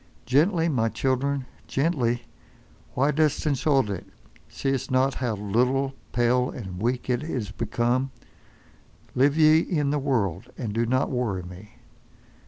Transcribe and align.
Gently, 0.25 0.67
my 0.67 0.89
children, 0.89 1.45
gently! 1.67 2.23
Why 2.95 3.11
dost 3.11 3.45
insult 3.45 3.87
it—see'st 3.87 4.89
not 4.89 5.13
how 5.13 5.35
little, 5.35 5.93
pale 6.11 6.49
and 6.49 6.81
weak 6.81 7.07
it 7.07 7.21
is 7.21 7.51
become? 7.51 8.09
Live 9.13 9.37
ye 9.37 9.59
in 9.59 9.91
the 9.91 9.99
world—and 9.99 10.73
do 10.73 10.87
not 10.87 11.11
worry 11.11 11.43
me. 11.43 11.75